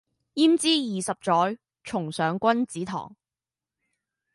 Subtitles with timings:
[0.33, 3.15] 焉知二十載，重上君子堂。